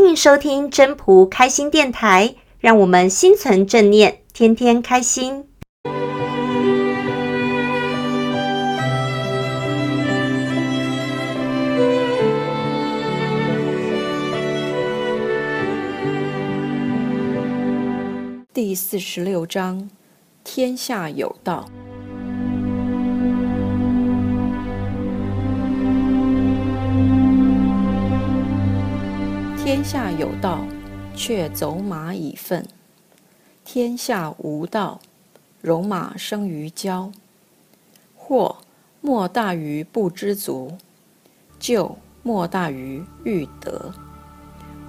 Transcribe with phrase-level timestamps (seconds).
[0.00, 5.44] 欢迎收听真朴开心电台，让我们心存正念，天天开心。
[18.54, 19.90] 第四十六章：
[20.44, 21.68] 天下有道。
[29.68, 30.64] 天下有道，
[31.14, 32.62] 却走马以粪；
[33.66, 34.98] 天下无道，
[35.60, 37.12] 戎马生于郊。
[38.16, 38.56] 祸
[39.02, 40.72] 莫大于不知足，
[41.60, 43.92] 咎莫大于欲得。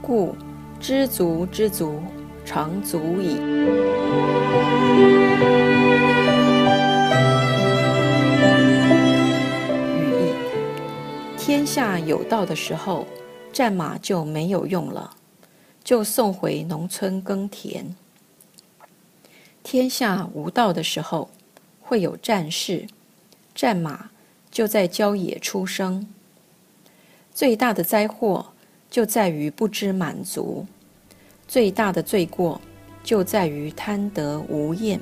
[0.01, 0.33] 故
[0.79, 2.01] 知足知足，
[2.45, 3.35] 常足矣。
[9.97, 10.33] 语义：
[11.37, 13.05] 天下有道的时候，
[13.51, 15.15] 战马就没有用了，
[15.83, 17.95] 就送回农村耕田。
[19.63, 21.29] 天下无道的时候，
[21.81, 22.87] 会有战事，
[23.53, 24.09] 战马
[24.49, 26.07] 就在郊野出生。
[27.33, 28.53] 最大的灾祸
[28.89, 30.65] 就在于不知满足，
[31.47, 32.59] 最大的罪过
[33.03, 34.99] 就在于贪得无厌。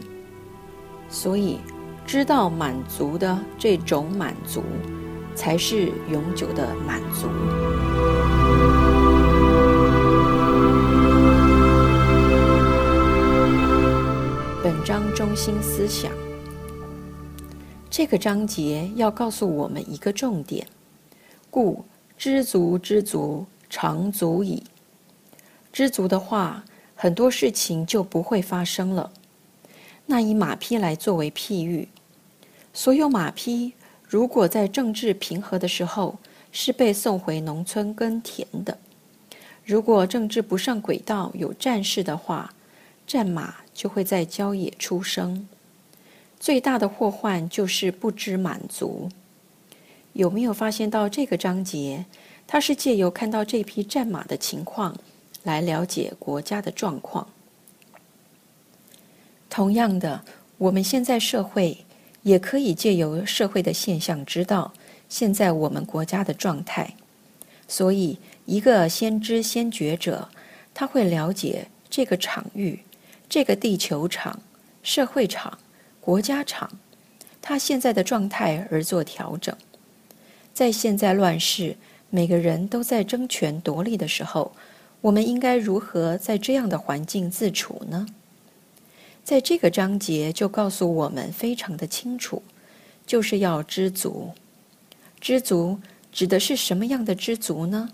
[1.10, 1.60] 所以，
[2.06, 4.64] 知道满足的这种满足，
[5.38, 7.28] 才是永久的满足。
[14.64, 16.12] 本章中心思想，
[17.88, 20.66] 这个章节要告诉我们一个重点，
[21.52, 21.86] 故
[22.18, 24.64] 知足知足，常足矣。
[25.72, 26.66] 知足的话，
[26.96, 29.12] 很多事情就不会发生了。
[30.08, 31.88] 那以马匹来作为譬喻，
[32.74, 33.74] 所有马匹
[34.08, 36.18] 如果在政治平和的时候，
[36.52, 38.78] 是被送回农村耕田的；
[39.66, 42.54] 如果政治不上轨道，有战事的话，
[43.06, 45.48] 战马就会在郊野出生。
[46.40, 49.10] 最大的祸患就是不知满足。
[50.14, 52.06] 有没有发现到这个章节？
[52.48, 54.96] 它是借由看到这匹战马的情况，
[55.44, 57.28] 来了解国家的状况。
[59.50, 60.24] 同样的，
[60.58, 61.86] 我们现在社会
[62.28, 64.74] 也可以借由社会的现象，知道
[65.08, 66.94] 现在我们国家的状态。
[67.70, 70.28] 所以，一个先知先觉者，
[70.74, 72.82] 他会了解这个场域。
[73.30, 74.42] 这个地球场、
[74.84, 75.58] 社会场、
[76.02, 76.70] 国家场，
[77.42, 79.56] 他现在的状态而做调整。
[80.54, 81.78] 在现在乱世，
[82.10, 84.52] 每个人都在争权夺利的时候，
[85.00, 88.06] 我们应该如何在这样的环境自处呢？
[89.28, 92.42] 在这个章节就告诉我们非常的清楚，
[93.06, 94.32] 就是要知足。
[95.20, 95.82] 知足
[96.14, 97.90] 指的是什么样的知足呢？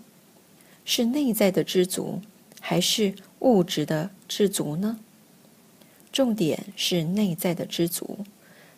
[0.84, 2.22] 是内在的知足，
[2.60, 5.00] 还是物质的知足呢？
[6.12, 8.18] 重点是内在的知足，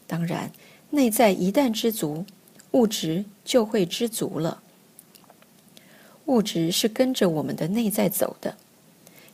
[0.07, 0.51] 当然，
[0.89, 2.25] 内在一旦知足，
[2.71, 4.63] 物质就会知足了。
[6.25, 8.57] 物质是跟着我们的内在走的，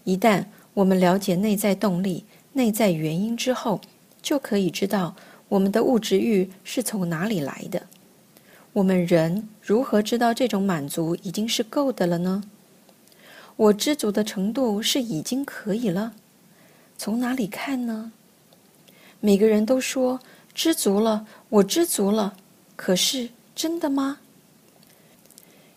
[0.03, 0.45] 一旦
[0.75, 3.81] 我们了解内在动力、内在原因之后，
[4.21, 5.15] 就可以知道
[5.49, 7.87] 我们的物质欲是从哪里来的。
[8.73, 12.43] 我们人如何知道这种满足已经是够的了呢？
[13.57, 16.15] 我知足的程度是已经可以了。
[16.97, 18.13] 从哪里看呢？
[19.21, 20.21] 每个人都说
[20.55, 22.37] 知足了，我知足了。
[22.77, 24.19] 可是真的吗？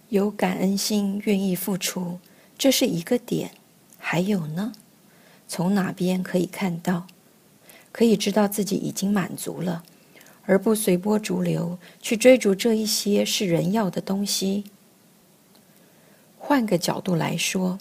[0.10, 2.20] 有感恩心，愿意付出，
[2.58, 3.52] 这是一个点。
[3.98, 4.72] 还有呢？
[5.48, 7.08] 从哪边可以看到？
[7.92, 9.84] 可以知道自己已经满足了，
[10.44, 14.66] 而不随波逐流去追逐这一些是人要的东西。
[16.38, 17.80] 换个角度来说，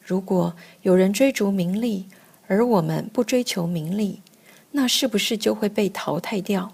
[0.00, 2.06] 如果有人追逐名利，
[2.46, 4.22] 而我们不追求名利，
[4.70, 6.70] 那是不是就会被淘汰掉？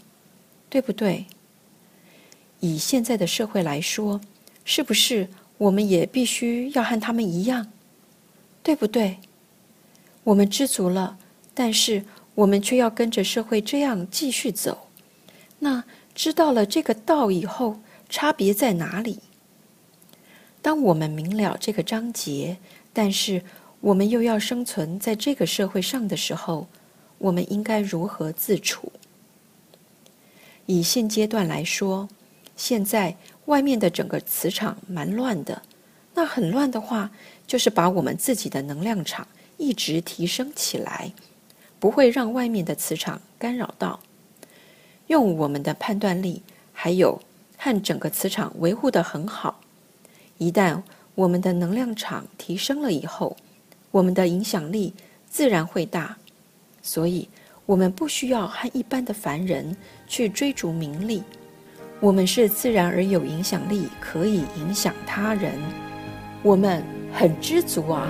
[0.69, 1.25] 对不对？
[2.61, 4.21] 以现在的社会来说，
[4.65, 7.73] 是不是我们也必须要和他们一样？
[8.63, 9.19] 对不对？
[10.25, 11.17] 我们知足了，
[11.55, 12.03] 但是
[12.35, 14.89] 我们却要跟着社会这样继续走。
[15.61, 15.85] 那
[16.15, 17.79] 知道了这个道以后，
[18.09, 19.21] 差别在哪里？
[20.61, 22.57] 当我们明了这个章节，
[22.93, 23.43] 但是。
[23.85, 26.67] 我们又要生存在这个社会上的时候，
[27.19, 28.91] 我们应该如何自处？
[30.65, 32.09] 以现阶段来说，
[32.57, 35.61] 现在外面的整个磁场蛮乱的。
[36.15, 37.11] 那很乱的话，
[37.47, 41.13] 就是把我们自己的能量场一直提升起来，
[41.79, 44.01] 不会让外面的磁场干扰到。
[45.07, 46.43] 用我们的判断力，
[46.73, 47.21] 还有
[47.57, 49.61] 和整个磁场维护得很好。
[50.39, 50.83] 一旦
[51.15, 53.37] 我们的能量场提升了以后，
[53.91, 54.95] 我们的影响力
[55.29, 56.17] 自然会大。
[56.83, 57.29] 所以，
[57.67, 61.23] 我们不需要和一般的凡人去追逐名利，
[62.01, 65.55] 我们是自然而有影响力，可以影响他人。
[66.43, 68.09] 我们很知足啊。